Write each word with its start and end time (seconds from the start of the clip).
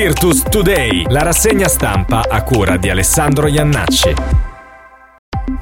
Virtus 0.00 0.44
Today, 0.44 1.06
la 1.08 1.24
rassegna 1.24 1.66
stampa 1.66 2.22
a 2.30 2.44
cura 2.44 2.76
di 2.76 2.88
Alessandro 2.88 3.48
Iannacci. 3.48 4.14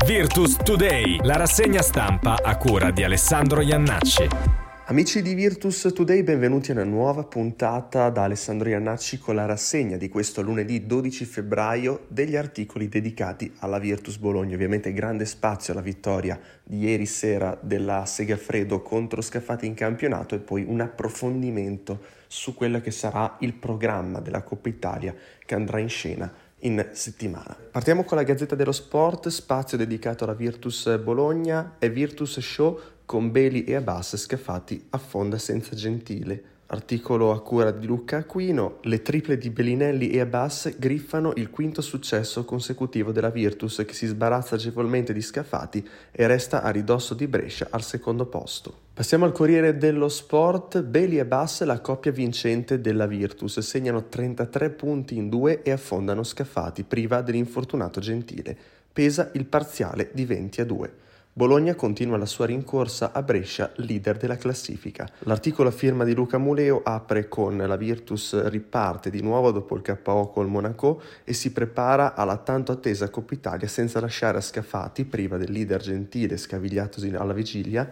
Virtus 0.04 0.56
Today, 0.56 1.20
la 1.22 1.36
rassegna 1.36 1.80
stampa 1.80 2.36
a 2.42 2.54
cura 2.58 2.90
di 2.90 3.02
Alessandro 3.02 3.62
Iannacci. 3.62 4.65
Amici 4.88 5.20
di 5.20 5.34
Virtus 5.34 5.90
Today, 5.92 6.22
benvenuti 6.22 6.70
a 6.70 6.74
una 6.74 6.84
nuova 6.84 7.24
puntata 7.24 8.08
da 8.08 8.22
Alessandro 8.22 8.68
Iannacci 8.68 9.18
con 9.18 9.34
la 9.34 9.44
rassegna 9.44 9.96
di 9.96 10.08
questo 10.08 10.42
lunedì 10.42 10.86
12 10.86 11.24
febbraio 11.24 12.04
degli 12.06 12.36
articoli 12.36 12.88
dedicati 12.88 13.52
alla 13.58 13.80
Virtus 13.80 14.16
Bologna. 14.18 14.54
Ovviamente 14.54 14.92
grande 14.92 15.24
spazio 15.24 15.72
alla 15.72 15.82
vittoria 15.82 16.38
di 16.62 16.78
ieri 16.78 17.04
sera 17.04 17.58
della 17.60 18.06
Segafredo 18.06 18.80
contro 18.80 19.22
Scaffati 19.22 19.66
in 19.66 19.74
campionato 19.74 20.36
e 20.36 20.38
poi 20.38 20.64
un 20.64 20.80
approfondimento 20.80 22.02
su 22.28 22.54
quello 22.54 22.80
che 22.80 22.92
sarà 22.92 23.38
il 23.40 23.54
programma 23.54 24.20
della 24.20 24.42
Coppa 24.42 24.68
Italia 24.68 25.12
che 25.44 25.54
andrà 25.56 25.80
in 25.80 25.88
scena 25.88 26.32
in 26.60 26.90
settimana. 26.92 27.56
Partiamo 27.70 28.04
con 28.04 28.16
la 28.16 28.22
Gazzetta 28.22 28.54
dello 28.54 28.72
Sport, 28.72 29.28
spazio 29.28 29.76
dedicato 29.76 30.24
alla 30.24 30.32
Virtus 30.32 30.96
Bologna 30.98 31.74
e 31.78 31.90
Virtus 31.90 32.38
Show 32.38 32.80
con 33.06 33.30
Beli 33.30 33.62
e 33.62 33.76
Abbas 33.76 34.16
scaffati 34.16 34.86
a 34.90 34.98
fonda 34.98 35.38
senza 35.38 35.76
Gentile. 35.76 36.42
Articolo 36.66 37.30
a 37.30 37.40
cura 37.40 37.70
di 37.70 37.86
Luca 37.86 38.16
Aquino, 38.16 38.78
le 38.82 39.00
triple 39.00 39.38
di 39.38 39.50
Bellinelli 39.50 40.10
e 40.10 40.18
Abbas 40.18 40.74
griffano 40.76 41.32
il 41.36 41.48
quinto 41.48 41.80
successo 41.80 42.44
consecutivo 42.44 43.12
della 43.12 43.30
Virtus 43.30 43.84
che 43.86 43.94
si 43.94 44.06
sbarazza 44.06 44.56
agevolmente 44.56 45.12
di 45.12 45.22
Scafati 45.22 45.88
e 46.10 46.26
resta 46.26 46.62
a 46.62 46.70
ridosso 46.70 47.14
di 47.14 47.28
Brescia 47.28 47.68
al 47.70 47.84
secondo 47.84 48.26
posto. 48.26 48.74
Passiamo 48.92 49.24
al 49.24 49.30
Corriere 49.30 49.76
dello 49.76 50.08
Sport, 50.08 50.82
Beli 50.82 51.18
e 51.18 51.20
Abbas 51.20 51.62
la 51.62 51.80
coppia 51.80 52.10
vincente 52.10 52.80
della 52.80 53.06
Virtus, 53.06 53.60
segnano 53.60 54.08
33 54.08 54.70
punti 54.70 55.16
in 55.16 55.28
due 55.28 55.62
e 55.62 55.70
affondano 55.70 56.24
Scafati 56.24 56.82
priva 56.82 57.22
dell'infortunato 57.22 58.00
Gentile. 58.00 58.56
Pesa 58.92 59.30
il 59.34 59.44
parziale 59.44 60.10
di 60.12 60.24
20 60.24 60.60
a 60.62 60.64
2. 60.64 60.92
Bologna 61.38 61.74
continua 61.74 62.16
la 62.16 62.24
sua 62.24 62.46
rincorsa 62.46 63.12
a 63.12 63.20
Brescia, 63.20 63.70
leader 63.76 64.16
della 64.16 64.38
classifica. 64.38 65.06
L'articolo 65.24 65.68
a 65.68 65.70
firma 65.70 66.02
di 66.02 66.14
Luca 66.14 66.38
Muleo 66.38 66.80
apre 66.82 67.28
con 67.28 67.58
la 67.58 67.76
Virtus 67.76 68.46
riparte 68.46 69.10
di 69.10 69.20
nuovo 69.20 69.50
dopo 69.50 69.76
il 69.76 69.82
KO 69.82 70.30
col 70.30 70.48
Monaco 70.48 71.02
e 71.24 71.34
si 71.34 71.52
prepara 71.52 72.14
alla 72.14 72.38
tanto 72.38 72.72
attesa 72.72 73.10
Coppa 73.10 73.34
Italia 73.34 73.68
senza 73.68 74.00
lasciare 74.00 74.38
a 74.38 74.40
Scafati, 74.40 75.04
priva 75.04 75.36
del 75.36 75.52
leader 75.52 75.82
gentile 75.82 76.38
scavigliatosi 76.38 77.08
alla 77.08 77.34
vigilia, 77.34 77.86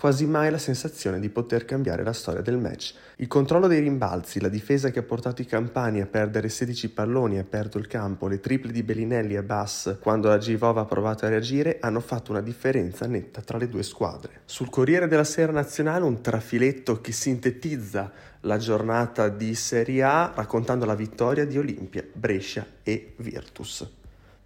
quasi 0.00 0.26
mai 0.26 0.48
la 0.48 0.58
sensazione 0.58 1.18
di 1.18 1.28
poter 1.28 1.64
cambiare 1.64 2.04
la 2.04 2.12
storia 2.12 2.40
del 2.40 2.56
match. 2.56 2.94
Il 3.16 3.26
controllo 3.26 3.66
dei 3.66 3.80
rimbalzi, 3.80 4.38
la 4.38 4.48
difesa 4.48 4.90
che 4.90 5.00
ha 5.00 5.02
portato 5.02 5.42
i 5.42 5.44
campani 5.44 6.00
a 6.00 6.06
perdere 6.06 6.48
16 6.48 6.90
palloni 6.90 7.34
e 7.34 7.40
aperto 7.40 7.78
il 7.78 7.88
campo, 7.88 8.28
le 8.28 8.38
triple 8.38 8.70
di 8.70 8.84
Bellinelli 8.84 9.34
e 9.34 9.42
Bass 9.42 9.96
quando 9.98 10.28
la 10.28 10.38
Givova 10.38 10.82
ha 10.82 10.84
provato 10.84 11.24
a 11.26 11.28
reagire 11.30 11.78
hanno 11.80 11.98
fatto 11.98 12.30
una 12.30 12.42
differenza 12.42 13.08
netta 13.08 13.40
tra 13.40 13.58
le 13.58 13.68
due 13.68 13.82
squadre. 13.82 14.42
Sul 14.44 14.70
Corriere 14.70 15.08
della 15.08 15.24
Sera 15.24 15.50
Nazionale 15.50 16.04
un 16.04 16.20
trafiletto 16.20 17.00
che 17.00 17.10
sintetizza 17.10 18.12
la 18.42 18.56
giornata 18.56 19.28
di 19.28 19.52
Serie 19.56 20.04
A 20.04 20.30
raccontando 20.32 20.84
la 20.84 20.94
vittoria 20.94 21.44
di 21.44 21.58
Olimpia, 21.58 22.04
Brescia 22.12 22.64
e 22.84 23.14
Virtus. 23.16 23.97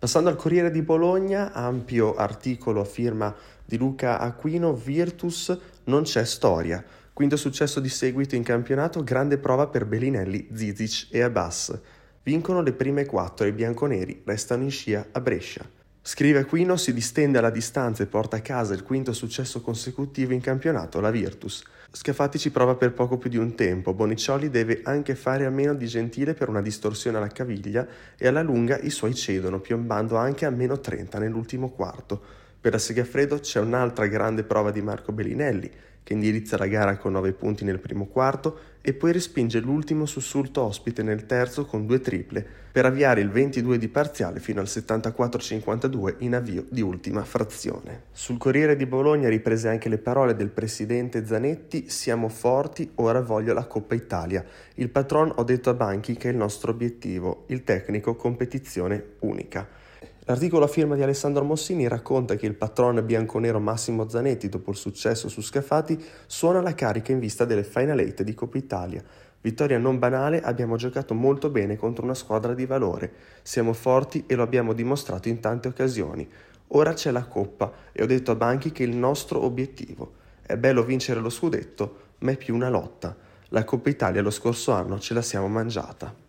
Passando 0.02 0.30
al 0.30 0.34
Corriere 0.34 0.72
di 0.72 0.82
Bologna, 0.82 1.52
ampio 1.52 2.16
articolo 2.16 2.80
a 2.80 2.84
firma 2.84 3.32
di 3.64 3.78
Luca 3.78 4.18
Aquino, 4.18 4.74
Virtus 4.74 5.56
non 5.84 6.02
c'è 6.02 6.24
storia. 6.24 6.84
Quinto 7.12 7.36
successo 7.36 7.78
di 7.78 7.88
seguito 7.88 8.34
in 8.34 8.42
campionato, 8.42 9.04
grande 9.04 9.38
prova 9.38 9.68
per 9.68 9.86
Bellinelli, 9.86 10.48
Zizic 10.52 11.06
e 11.12 11.22
Abbas. 11.22 11.78
Vincono 12.24 12.62
le 12.62 12.72
prime 12.72 13.06
quattro 13.06 13.46
e 13.46 13.50
i 13.50 13.52
bianconeri 13.52 14.22
restano 14.24 14.64
in 14.64 14.72
scia 14.72 15.06
a 15.12 15.20
Brescia. 15.20 15.64
Scrive 16.02 16.40
Aquino, 16.40 16.76
si 16.76 16.92
distende 16.92 17.38
alla 17.38 17.50
distanza 17.50 18.02
e 18.02 18.06
porta 18.06 18.38
a 18.38 18.40
casa 18.40 18.74
il 18.74 18.82
quinto 18.82 19.12
successo 19.12 19.60
consecutivo 19.60 20.32
in 20.32 20.40
campionato, 20.40 20.98
la 20.98 21.12
Virtus. 21.12 21.62
Scafati 21.94 22.38
ci 22.38 22.50
prova 22.50 22.74
per 22.74 22.94
poco 22.94 23.18
più 23.18 23.28
di 23.28 23.36
un 23.36 23.54
tempo, 23.54 23.92
Boniccioli 23.92 24.48
deve 24.48 24.80
anche 24.82 25.14
fare 25.14 25.44
a 25.44 25.50
meno 25.50 25.74
di 25.74 25.86
Gentile 25.86 26.32
per 26.32 26.48
una 26.48 26.62
distorsione 26.62 27.18
alla 27.18 27.26
caviglia 27.26 27.86
e 28.16 28.26
alla 28.26 28.40
lunga 28.40 28.78
i 28.78 28.88
suoi 28.88 29.14
cedono, 29.14 29.60
piombando 29.60 30.16
anche 30.16 30.46
a 30.46 30.50
meno 30.50 30.80
30 30.80 31.18
nell'ultimo 31.18 31.68
quarto. 31.68 32.18
Per 32.58 32.72
la 32.72 32.78
Segafredo 32.78 33.40
c'è 33.40 33.60
un'altra 33.60 34.06
grande 34.06 34.42
prova 34.42 34.70
di 34.70 34.80
Marco 34.80 35.12
Bellinelli, 35.12 35.70
che 36.02 36.12
indirizza 36.12 36.56
la 36.56 36.66
gara 36.66 36.96
con 36.96 37.12
9 37.12 37.32
punti 37.32 37.64
nel 37.64 37.78
primo 37.78 38.06
quarto 38.06 38.70
e 38.80 38.92
poi 38.92 39.12
respinge 39.12 39.60
l'ultimo 39.60 40.06
sussulto 40.06 40.62
ospite 40.62 41.02
nel 41.02 41.24
terzo 41.24 41.64
con 41.64 41.86
due 41.86 42.00
triple 42.00 42.44
per 42.72 42.86
avviare 42.86 43.20
il 43.20 43.30
22 43.30 43.78
di 43.78 43.88
parziale 43.88 44.40
fino 44.40 44.60
al 44.60 44.66
74-52 44.66 46.16
in 46.18 46.34
avvio 46.34 46.64
di 46.68 46.80
ultima 46.80 47.22
frazione. 47.22 48.04
Sul 48.10 48.38
Corriere 48.38 48.76
di 48.76 48.86
Bologna 48.86 49.28
riprese 49.28 49.68
anche 49.68 49.88
le 49.88 49.98
parole 49.98 50.34
del 50.34 50.48
presidente 50.48 51.24
Zanetti 51.24 51.88
siamo 51.90 52.28
forti, 52.28 52.90
ora 52.96 53.20
voglio 53.20 53.52
la 53.52 53.66
Coppa 53.66 53.94
Italia. 53.94 54.44
Il 54.74 54.88
patron 54.88 55.32
ho 55.36 55.44
detto 55.44 55.70
a 55.70 55.74
Banchi 55.74 56.14
che 56.14 56.28
è 56.28 56.32
il 56.32 56.38
nostro 56.38 56.72
obiettivo, 56.72 57.44
il 57.48 57.62
tecnico 57.62 58.16
competizione 58.16 59.04
unica. 59.20 59.80
L'articolo 60.26 60.66
a 60.66 60.68
firma 60.68 60.94
di 60.94 61.02
Alessandro 61.02 61.42
Mossini 61.42 61.88
racconta 61.88 62.36
che 62.36 62.46
il 62.46 62.54
patron 62.54 63.04
bianconero 63.04 63.58
Massimo 63.58 64.08
Zanetti, 64.08 64.48
dopo 64.48 64.70
il 64.70 64.76
successo 64.76 65.28
su 65.28 65.40
Scafati, 65.40 66.00
suona 66.26 66.60
la 66.60 66.74
carica 66.74 67.10
in 67.10 67.18
vista 67.18 67.44
delle 67.44 67.64
Final 67.64 67.98
8 67.98 68.22
di 68.22 68.32
Coppa 68.32 68.56
Italia. 68.56 69.02
Vittoria 69.40 69.78
non 69.78 69.98
banale, 69.98 70.40
abbiamo 70.40 70.76
giocato 70.76 71.12
molto 71.12 71.50
bene 71.50 71.74
contro 71.74 72.04
una 72.04 72.14
squadra 72.14 72.54
di 72.54 72.66
valore. 72.66 73.12
Siamo 73.42 73.72
forti 73.72 74.22
e 74.28 74.36
lo 74.36 74.44
abbiamo 74.44 74.74
dimostrato 74.74 75.28
in 75.28 75.40
tante 75.40 75.66
occasioni. 75.66 76.28
Ora 76.68 76.92
c'è 76.92 77.10
la 77.10 77.24
Coppa 77.24 77.72
e 77.90 78.04
ho 78.04 78.06
detto 78.06 78.30
a 78.30 78.36
Banchi 78.36 78.70
che 78.70 78.84
è 78.84 78.86
il 78.86 78.94
nostro 78.94 79.42
obiettivo. 79.42 80.12
È 80.40 80.56
bello 80.56 80.84
vincere 80.84 81.18
lo 81.18 81.30
scudetto, 81.30 81.96
ma 82.18 82.30
è 82.30 82.36
più 82.36 82.54
una 82.54 82.68
lotta. 82.68 83.16
La 83.48 83.64
Coppa 83.64 83.90
Italia 83.90 84.22
lo 84.22 84.30
scorso 84.30 84.70
anno 84.70 85.00
ce 85.00 85.14
la 85.14 85.22
siamo 85.22 85.48
mangiata. 85.48 86.21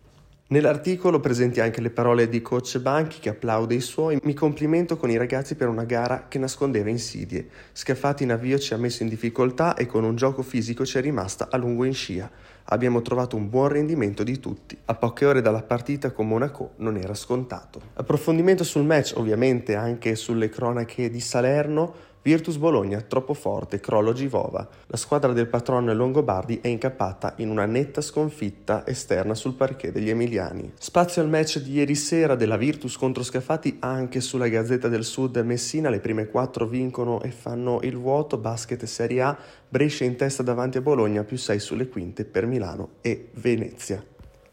Nell'articolo 0.46 1.20
presenti 1.20 1.60
anche 1.60 1.80
le 1.80 1.88
parole 1.88 2.28
di 2.28 2.42
coach 2.42 2.78
Banchi 2.78 3.18
che 3.18 3.30
applaude 3.30 3.74
i 3.74 3.80
suoi. 3.80 4.18
Mi 4.24 4.34
complimento 4.34 4.98
con 4.98 5.08
i 5.08 5.16
ragazzi 5.16 5.54
per 5.54 5.68
una 5.68 5.84
gara 5.84 6.26
che 6.28 6.38
nascondeva 6.38 6.90
insidie. 6.90 7.48
Scafati 7.72 8.24
in 8.24 8.30
avvio 8.30 8.58
ci 8.58 8.74
ha 8.74 8.76
messo 8.76 9.02
in 9.02 9.08
difficoltà 9.08 9.74
e 9.74 9.86
con 9.86 10.04
un 10.04 10.16
gioco 10.16 10.42
fisico 10.42 10.84
ci 10.84 10.98
è 10.98 11.00
rimasta 11.00 11.48
a 11.50 11.56
lungo 11.56 11.84
in 11.84 11.94
scia. 11.94 12.30
Abbiamo 12.64 13.00
trovato 13.00 13.36
un 13.36 13.48
buon 13.48 13.68
rendimento 13.68 14.22
di 14.22 14.38
tutti. 14.38 14.76
A 14.84 14.94
poche 14.94 15.24
ore 15.24 15.40
dalla 15.40 15.62
partita 15.62 16.10
con 16.10 16.28
Monaco 16.28 16.72
non 16.76 16.98
era 16.98 17.14
scontato. 17.14 17.80
Approfondimento 17.94 18.64
sul 18.64 18.84
match, 18.84 19.14
ovviamente 19.16 19.74
anche 19.74 20.14
sulle 20.14 20.50
cronache 20.50 21.08
di 21.08 21.20
Salerno. 21.20 22.12
Virtus 22.24 22.56
Bologna 22.56 23.02
troppo 23.02 23.34
forte, 23.34 23.80
crollo 23.80 24.14
Givova. 24.14 24.66
La 24.86 24.96
squadra 24.96 25.34
del 25.34 25.46
patron 25.46 25.94
Longobardi 25.94 26.58
è 26.62 26.68
incappata 26.68 27.34
in 27.36 27.50
una 27.50 27.66
netta 27.66 28.00
sconfitta 28.00 28.86
esterna 28.86 29.34
sul 29.34 29.52
parquet 29.52 29.92
degli 29.92 30.08
emiliani. 30.08 30.72
Spazio 30.78 31.20
al 31.20 31.28
match 31.28 31.58
di 31.58 31.72
ieri 31.72 31.94
sera 31.94 32.34
della 32.34 32.56
Virtus 32.56 32.96
contro 32.96 33.22
Scafati 33.22 33.76
anche 33.80 34.22
sulla 34.22 34.48
Gazzetta 34.48 34.88
del 34.88 35.04
Sud 35.04 35.36
Messina, 35.36 35.90
le 35.90 36.00
prime 36.00 36.28
quattro 36.28 36.66
vincono 36.66 37.20
e 37.20 37.30
fanno 37.30 37.80
il 37.82 37.98
vuoto, 37.98 38.38
basket 38.38 38.82
Serie 38.84 39.20
A, 39.20 39.36
Brescia 39.68 40.04
in 40.04 40.16
testa 40.16 40.42
davanti 40.42 40.78
a 40.78 40.80
Bologna, 40.80 41.24
più 41.24 41.36
6 41.36 41.60
sulle 41.60 41.88
quinte 41.88 42.24
per 42.24 42.46
Milano 42.46 42.92
e 43.02 43.28
Venezia. 43.32 44.02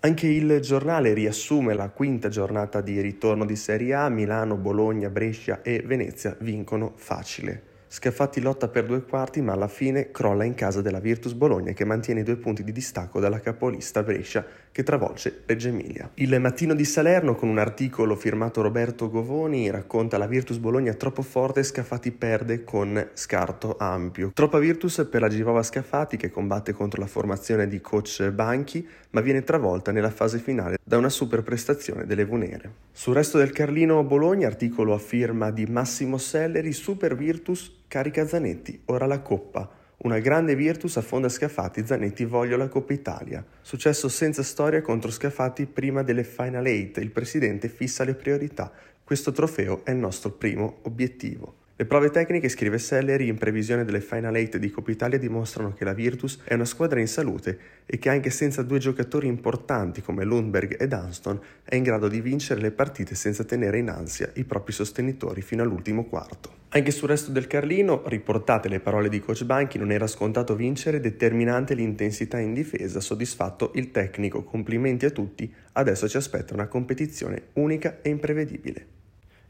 Anche 0.03 0.25
il 0.25 0.59
giornale 0.61 1.13
riassume 1.13 1.75
la 1.75 1.89
quinta 1.89 2.27
giornata 2.27 2.81
di 2.81 2.99
ritorno 3.01 3.45
di 3.45 3.55
Serie 3.55 3.93
A, 3.93 4.09
Milano, 4.09 4.55
Bologna, 4.55 5.11
Brescia 5.11 5.61
e 5.61 5.83
Venezia 5.85 6.35
vincono 6.39 6.93
facile. 6.95 7.70
Scafatti 7.93 8.39
lotta 8.39 8.69
per 8.69 8.85
due 8.85 9.03
quarti 9.03 9.41
ma 9.41 9.51
alla 9.51 9.67
fine 9.67 10.11
crolla 10.11 10.45
in 10.45 10.53
casa 10.53 10.81
della 10.81 11.01
Virtus 11.01 11.33
Bologna 11.33 11.73
che 11.73 11.83
mantiene 11.83 12.21
i 12.21 12.23
due 12.23 12.37
punti 12.37 12.63
di 12.63 12.71
distacco 12.71 13.19
dalla 13.19 13.41
capolista 13.41 14.01
Brescia 14.01 14.45
che 14.71 14.81
travolge 14.83 15.41
Reggio 15.45 15.67
Emilia. 15.67 16.09
Il 16.13 16.39
mattino 16.39 16.73
di 16.73 16.85
Salerno 16.85 17.35
con 17.35 17.49
un 17.49 17.57
articolo 17.57 18.15
firmato 18.15 18.61
Roberto 18.61 19.09
Govoni 19.09 19.69
racconta 19.69 20.17
la 20.17 20.25
Virtus 20.25 20.55
Bologna 20.59 20.93
troppo 20.93 21.21
forte 21.21 21.63
Scafati 21.63 22.11
perde 22.11 22.63
con 22.63 23.09
scarto 23.11 23.75
ampio. 23.77 24.31
Troppa 24.33 24.57
Virtus 24.57 25.05
per 25.11 25.19
la 25.19 25.27
Givova 25.27 25.61
Scafati 25.61 26.15
che 26.15 26.31
combatte 26.31 26.71
contro 26.71 27.01
la 27.01 27.07
formazione 27.07 27.67
di 27.67 27.81
coach 27.81 28.29
Banchi 28.29 28.87
ma 29.09 29.19
viene 29.19 29.43
travolta 29.43 29.91
nella 29.91 30.11
fase 30.11 30.39
finale 30.39 30.77
da 30.81 30.95
una 30.95 31.09
super 31.09 31.43
prestazione 31.43 32.05
delle 32.05 32.23
Vunere. 32.23 32.71
Sul 32.93 33.15
resto 33.15 33.37
del 33.37 33.51
Carlino 33.51 34.01
Bologna 34.05 34.47
articolo 34.47 34.93
a 34.93 34.97
firma 34.97 35.51
di 35.51 35.65
Massimo 35.65 36.17
Selleri 36.17 36.71
Super 36.71 37.17
Virtus 37.17 37.79
Carica 37.91 38.25
Zanetti, 38.25 38.83
ora 38.85 39.05
la 39.05 39.19
Coppa. 39.19 39.69
Una 40.03 40.19
grande 40.19 40.55
Virtus 40.55 40.95
affonda 40.95 41.27
Scafati, 41.27 41.85
Zanetti 41.85 42.23
voglio 42.23 42.55
la 42.55 42.69
Coppa 42.69 42.93
Italia. 42.93 43.45
Successo 43.59 44.07
senza 44.07 44.43
storia 44.43 44.81
contro 44.81 45.11
Scafati 45.11 45.65
prima 45.65 46.01
delle 46.01 46.23
Final 46.23 46.65
8, 46.65 47.01
il 47.01 47.11
presidente 47.11 47.67
fissa 47.67 48.05
le 48.05 48.15
priorità. 48.15 48.71
Questo 49.03 49.33
trofeo 49.33 49.83
è 49.83 49.91
il 49.91 49.97
nostro 49.97 50.31
primo 50.31 50.77
obiettivo. 50.83 51.60
Le 51.81 51.87
prove 51.87 52.11
tecniche, 52.11 52.47
scrive 52.47 52.77
Selleri, 52.77 53.27
in 53.27 53.39
previsione 53.39 53.83
delle 53.83 54.01
Final 54.01 54.35
8 54.35 54.59
di 54.59 54.69
Coppa 54.69 54.91
Italia 54.91 55.17
dimostrano 55.17 55.73
che 55.73 55.83
la 55.83 55.93
Virtus 55.93 56.41
è 56.43 56.53
una 56.53 56.63
squadra 56.63 56.99
in 56.99 57.07
salute 57.07 57.57
e 57.87 57.97
che 57.97 58.09
anche 58.09 58.29
senza 58.29 58.61
due 58.61 58.77
giocatori 58.77 59.25
importanti 59.25 60.03
come 60.03 60.23
Lundberg 60.23 60.79
e 60.79 60.87
Dunston 60.87 61.41
è 61.63 61.73
in 61.73 61.81
grado 61.81 62.07
di 62.07 62.21
vincere 62.21 62.61
le 62.61 62.69
partite 62.69 63.15
senza 63.15 63.45
tenere 63.45 63.79
in 63.79 63.89
ansia 63.89 64.29
i 64.35 64.43
propri 64.43 64.73
sostenitori 64.73 65.41
fino 65.41 65.63
all'ultimo 65.63 66.03
quarto. 66.03 66.51
Anche 66.69 66.91
sul 66.91 67.09
resto 67.09 67.31
del 67.31 67.47
Carlino, 67.47 68.03
riportate 68.05 68.69
le 68.69 68.79
parole 68.79 69.09
di 69.09 69.19
coach 69.19 69.43
Banchi, 69.43 69.79
non 69.79 69.91
era 69.91 70.05
scontato 70.05 70.55
vincere, 70.55 70.99
determinante 70.99 71.73
l'intensità 71.73 72.37
in 72.37 72.53
difesa, 72.53 72.99
soddisfatto 72.99 73.71
il 73.73 73.89
tecnico, 73.89 74.43
complimenti 74.43 75.05
a 75.05 75.09
tutti, 75.09 75.51
adesso 75.71 76.07
ci 76.07 76.17
aspetta 76.17 76.53
una 76.53 76.67
competizione 76.67 77.45
unica 77.53 78.01
e 78.03 78.09
imprevedibile. 78.09 78.99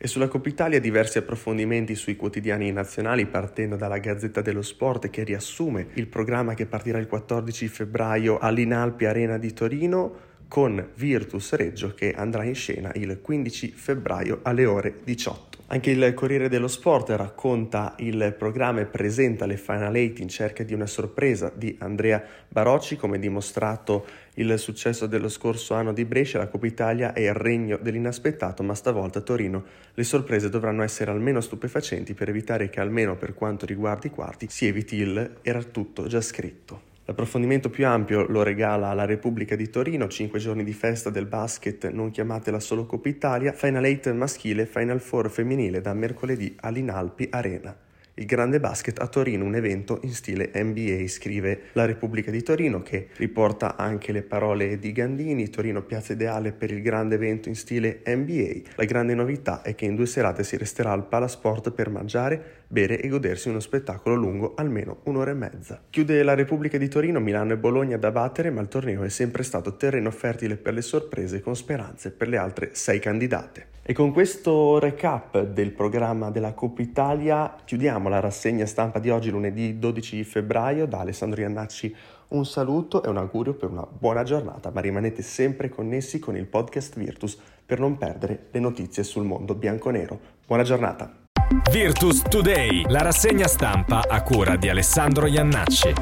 E 0.04 0.08
sulla 0.08 0.28
Coppa 0.28 0.50
Italia 0.50 0.80
diversi 0.80 1.20
approfondimenti 1.20 1.94
sui 1.94 2.16
quotidiani 2.16 2.72
nazionali 2.72 3.28
partendo 3.28 3.76
dalla 3.76 4.00
Gazzetta 4.00 4.42
dello 4.42 4.64
Sport 4.64 5.12
che 5.12 5.24
riassume 5.24 5.90
il 5.94 6.08
programma 6.08 6.56
che 6.56 6.66
partirà 6.66 6.98
il 6.98 7.06
14 7.06 7.68
febbraio 7.68 8.40
all'Inalpi 8.40 9.06
Arena 9.06 9.38
di 9.38 9.54
Torino 9.54 10.30
con 10.48 10.90
Virtus 10.96 11.54
Reggio 11.54 11.94
che 11.94 12.16
andrà 12.16 12.44
in 12.46 12.56
scena 12.56 12.92
il 12.96 13.22
15 13.22 13.74
febbraio 13.74 14.40
alle 14.42 14.66
ore 14.66 15.02
18. 15.04 15.51
Anche 15.74 15.92
il 15.92 16.14
Corriere 16.14 16.50
dello 16.50 16.68
Sport 16.68 17.12
racconta 17.12 17.96
il 18.00 18.36
programma 18.38 18.82
e 18.82 18.88
presenta 18.88 19.46
le 19.46 19.56
Final 19.56 19.96
Eight 19.96 20.20
in 20.20 20.28
cerca 20.28 20.64
di 20.64 20.74
una 20.74 20.86
sorpresa 20.86 21.50
di 21.56 21.78
Andrea 21.80 22.22
Barocci, 22.50 22.98
come 22.98 23.20
dimostrato 23.20 24.06
il 24.34 24.60
successo 24.60 25.08
dello 25.08 25.30
scorso 25.30 25.74
anno 25.74 25.94
di 25.94 26.04
Brescia, 26.04 26.40
la 26.40 26.50
Coppa 26.50 26.66
Italia 26.66 27.14
è 27.14 27.22
il 27.22 27.34
regno 27.34 27.78
dell'inaspettato, 27.82 28.64
ma 28.64 28.76
stavolta 28.76 29.20
a 29.20 29.22
Torino 29.22 29.64
le 29.94 30.04
sorprese 30.04 30.50
dovranno 30.50 30.84
essere 30.84 31.10
almeno 31.10 31.40
stupefacenti 31.40 32.14
per 32.16 32.28
evitare 32.28 32.70
che 32.70 32.82
almeno 32.82 33.16
per 33.16 33.34
quanto 33.34 33.66
riguarda 33.66 34.08
i 34.08 34.12
quarti 34.12 34.48
si 34.50 34.68
eviti 34.68 34.98
il 34.98 35.38
era 35.42 35.64
tutto 35.64 36.06
già 36.06 36.20
scritto. 36.20 36.91
L'approfondimento 37.12 37.70
più 37.70 37.86
ampio 37.86 38.26
lo 38.30 38.42
regala 38.42 38.94
la 38.94 39.04
Repubblica 39.04 39.58
di 39.58 39.70
Torino, 39.70 40.08
5 40.08 40.40
giorni 40.40 40.64
di 40.64 40.72
festa 40.72 41.10
del 41.10 41.26
basket, 41.26 41.90
non 41.90 42.10
chiamatela 42.10 42.62
solo 42.62 42.86
Coppa 42.86 43.10
Italia, 43.10 43.52
Final 43.52 43.84
8 43.84 44.14
maschile, 44.14 44.66
Final 44.66 45.04
4 45.06 45.28
femminile 45.28 45.82
da 45.82 45.94
mercoledì 45.94 46.56
all'Inalpi 46.62 47.28
Arena. 47.30 47.76
Il 48.14 48.26
grande 48.26 48.62
basket 48.62 49.00
a 49.02 49.08
Torino, 49.08 49.44
un 49.44 49.56
evento 49.56 50.00
in 50.04 50.14
stile 50.14 50.52
NBA, 50.54 51.08
scrive 51.08 51.64
la 51.74 51.86
Repubblica 51.86 52.32
di 52.32 52.44
Torino, 52.44 52.82
che 52.82 53.08
riporta 53.16 53.76
anche 53.76 54.12
le 54.12 54.22
parole 54.22 54.80
di 54.80 54.92
Gandini. 54.94 55.50
Torino 55.50 55.82
piazza 55.82 56.14
ideale 56.14 56.54
per 56.54 56.72
il 56.72 56.82
grande 56.82 57.16
evento 57.16 57.50
in 57.50 57.56
stile 57.56 58.04
NBA. 58.06 58.74
La 58.76 58.86
grande 58.86 59.16
novità 59.16 59.64
è 59.64 59.76
che 59.76 59.86
in 59.86 59.96
due 59.96 60.06
serate 60.06 60.44
si 60.44 60.56
resterà 60.56 60.92
al 60.92 61.08
Palasport 61.08 61.72
per 61.72 61.90
mangiare, 61.90 62.61
bere 62.72 63.02
e 63.02 63.10
godersi 63.10 63.50
uno 63.50 63.60
spettacolo 63.60 64.16
lungo 64.16 64.54
almeno 64.56 65.00
un'ora 65.04 65.32
e 65.32 65.34
mezza. 65.34 65.82
Chiude 65.90 66.24
la 66.24 66.36
Repubblica 66.36 66.78
di 66.78 66.88
Torino, 66.88 67.20
Milano 67.20 67.52
e 67.52 67.58
Bologna 67.58 67.98
da 67.98 68.12
battere, 68.12 68.50
ma 68.50 68.62
il 68.62 68.70
torneo 68.70 69.04
è 69.04 69.10
sempre 69.10 69.44
stato 69.44 69.76
terreno 69.76 70.10
fertile 70.10 70.56
per 70.56 70.74
le 70.74 70.82
sorprese 70.82 71.42
con 71.42 71.56
speranze 71.56 72.12
per 72.12 72.30
le 72.30 72.38
altre 72.38 72.70
sei 72.74 73.00
candidate. 73.00 73.68
E 73.84 73.94
con 73.94 74.14
questo 74.14 74.80
recap 74.80 75.42
del 75.42 75.72
programma 75.72 76.32
della 76.32 76.54
Coppa 76.54 76.82
Italia 76.82 77.56
chiudiamo 77.66 78.08
la 78.08 78.22
rassegna 78.22 78.66
stampa 78.66 79.00
di 79.00 79.10
oggi, 79.10 79.30
lunedì 79.30 79.78
12 79.78 80.24
febbraio. 80.24 80.86
Da 80.86 81.00
Alessandro 81.00 81.42
Iannacci 81.42 81.94
un 82.30 82.46
saluto 82.46 83.04
e 83.04 83.10
un 83.10 83.18
augurio 83.18 83.54
per 83.54 83.70
una 83.70 83.86
buona 83.86 84.24
giornata, 84.24 84.72
ma 84.72 84.80
rimanete 84.80 85.22
sempre 85.22 85.68
connessi 85.68 86.20
con 86.20 86.38
il 86.38 86.46
podcast 86.46 86.98
Virtus 86.98 87.38
per 87.66 87.80
non 87.80 87.98
perdere 87.98 88.48
le 88.52 88.60
notizie 88.60 89.04
sul 89.04 89.26
mondo 89.26 89.56
bianconero. 89.56 90.20
Buona 90.46 90.64
giornata! 90.64 91.31
Virtus 91.70 92.22
Today, 92.22 92.86
la 92.88 93.02
rassegna 93.02 93.46
stampa 93.46 94.06
a 94.08 94.22
cura 94.22 94.56
di 94.56 94.70
Alessandro 94.70 95.28
Iannacci. 95.28 95.94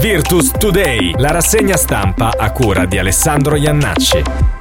Virtus 0.00 0.52
Today, 0.52 1.12
la 1.18 1.30
rassegna 1.30 1.76
stampa 1.76 2.32
a 2.34 2.50
cura 2.50 2.86
di 2.86 2.98
Alessandro 2.98 3.56
Iannacci. 3.56 4.59